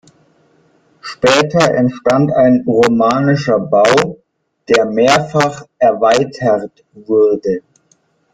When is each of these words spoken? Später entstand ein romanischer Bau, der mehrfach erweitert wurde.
Später 1.01 1.75
entstand 1.75 2.31
ein 2.33 2.63
romanischer 2.65 3.59
Bau, 3.59 4.17
der 4.67 4.85
mehrfach 4.85 5.67
erweitert 5.77 6.83
wurde. 6.95 7.61